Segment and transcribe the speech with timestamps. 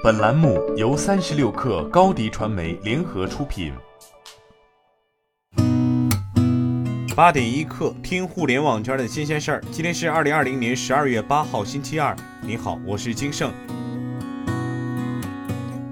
[0.00, 3.72] 本栏目由三十六氪高低传媒联合出品。
[7.16, 9.64] 八点一刻，听互联网圈的新鲜事儿。
[9.72, 12.14] 今天是二零二零年十二月八号，星期二。
[12.42, 13.52] 您好，我是金盛。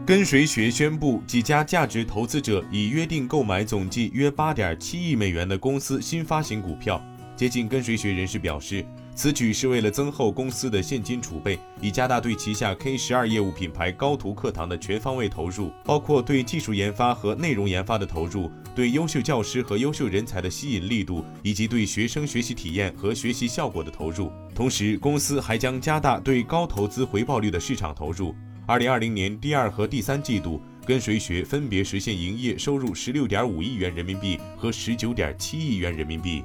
[0.07, 7.05] 跟随学宣布，几家价值投资者已约定购买总计约八点七亿美元的公司新发行股票。
[7.37, 8.83] 接近跟随学人士表示，
[9.15, 24.33] 此举是为了增厚公司的现金储备，以加大对旗下 K 十二业务品牌高途课堂的全方位投入，包括对技术研发和内容研发的投入，对优秀教师和优秀人才的吸引力度，以及对学生学习体验和学习效果的投入。
[24.55, 28.35] 同时，公司还将加大对高投资回报率的市场投入。
[28.67, 36.43] 二零二零年第二和第三季度，跟随学分别实现营业收入十六点五亿元人民币和十九点七亿元人民币。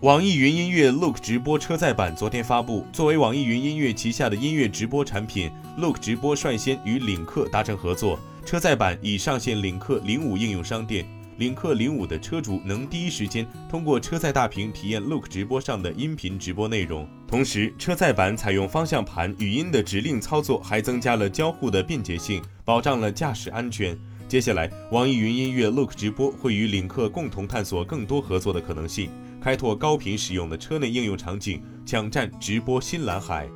[0.00, 2.86] 网易云音乐 Look 直播车载版昨天发布。
[2.92, 11.06] 作为网易云音乐旗下的音乐直播产品，Look 直播率先与领克达成合作，车载版已上线领克零五应用商店。
[11.38, 17.08] 领克零五的车主能第一时间通过车载大屏体验 Look 直播上的音频直播内容。
[17.26, 23.98] 同时，车载版采用方向盘语音的指令操作，还增加了交互的便捷性，保障了驾驶安全。
[24.28, 29.08] 接下来，网易云音乐 Look 直播会与领克共同探索更多合作的可能性。
[29.44, 33.46] 开拓高频使用的车内应用场景，抢占直播新蓝海。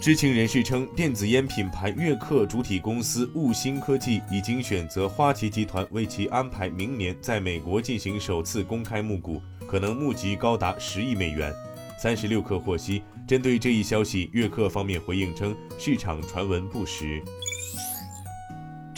[0.00, 11.54] 知情人士称，电子烟品牌悦刻主体公司悟新科技已经选择花旗集团为其安排明年在美国进行首次公开募股，可能募集高达十亿美元。
[11.96, 17.22] 三十六氪获悉，针对这一消息，悦刻方面回应称，市场传闻不实。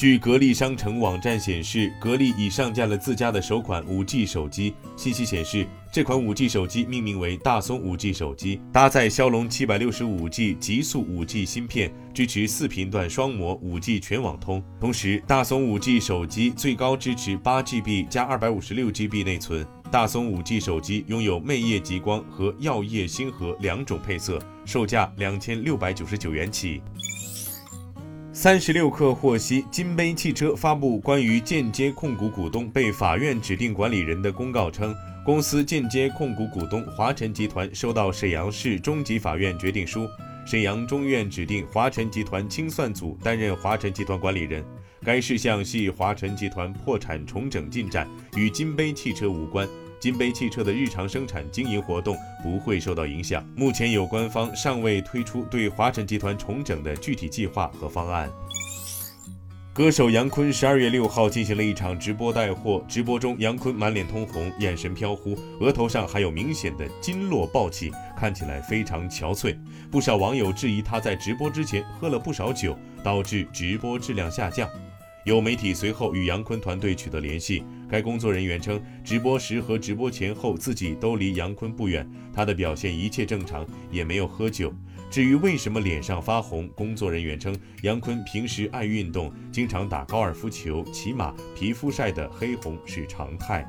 [0.02, 4.74] 据格力商城网站显示，格力已上架了自家的首款 5G 手机。
[4.96, 14.60] 信息显示，这款 5G 手机命名为大松 5G 手机，搭载骁龙 765G 极速 5G 芯片，支持四频段双模 5G 全网通。
[14.80, 19.64] 同时，大松 5G 手机最高支持 8GB 加 256GB 内存。
[19.92, 26.82] 大松 5G 手机拥有魅夜极光和耀夜星河两种配色，售价两千六百九十九元起。
[28.42, 34.92] 三十六氪获悉，金杯汽车发布关于间接控股股东被法院指定管理人的公告称，
[35.24, 40.08] 公司间接控股股东华晨集团收到沈阳市中级法院决定书，
[40.44, 44.64] 沈阳中院指定华晨集团清算组担任华晨集团管理人。
[45.04, 49.68] 该事项系华晨集团破产重整进展，与金杯汽车无关。
[50.02, 53.46] 金杯汽车的日常生产经营活动不会受到影响。
[53.54, 58.28] 目前有关方尚未推出对华晨集团重整的具体计划和方案。
[59.72, 69.56] 歌手杨坤十二月六号进行了一场直播带货，直播中杨坤满脸通红，眼神飘忽，额头上还有明显的金络暴起，看起来非常憔悴。
[69.88, 74.68] 不少网友质疑他在直播之前喝了不少酒，导致直播质量下降。
[75.24, 84.74] 有媒体随后与杨坤团队取得联系，该工作人员称，直播时和直播前后自己都离杨坤不远，他的表现一切正常，也没有喝酒。
[85.08, 93.64] 至于为什么脸上发红，工作人员称，杨坤平时爱运动，经常打高尔夫球、骑马，皮肤晒得黑红是常态。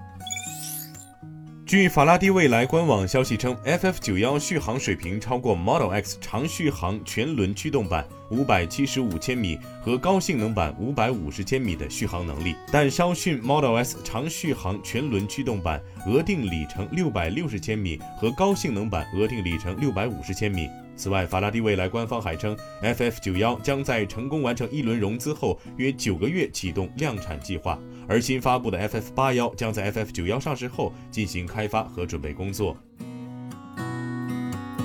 [1.74, 20.70] 据法拉第未来官网消息称，FF 九幺续航水平超过 Model X 长续航全轮驱动版五百七十五千米和高性能版五百五十千米的续航能力，但稍逊 Model S 长续航全轮驱动版额定里程六百六十千米和高性能版额定里程六百五十千米。
[20.96, 27.78] 此外，法拉第未来官方还称，FF 九幺将在成功完成一轮融资后约九个月启动量产计划，
[28.08, 32.78] 而新发布的 FF 八幺将在 FF 九幺上市后进行开发和准备工作。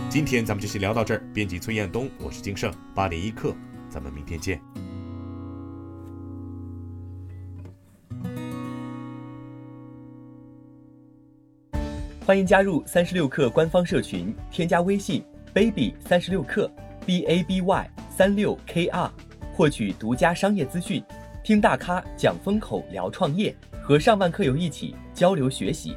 [0.08, 1.22] 今天咱们就先聊到这儿。
[1.34, 3.54] 编辑崔彦东，我是金盛，八点一刻，
[3.90, 4.58] 咱们明天见。
[12.24, 15.22] 欢迎加入三十六氪官方社群，添加微信。
[15.52, 16.70] Baby 三十六克
[17.06, 19.10] ，b a b y 三六 k r，
[19.54, 21.02] 获取独家商业资讯，
[21.42, 25.96] 听大咖讲风口，聊创业，和上万客友一起交流学习。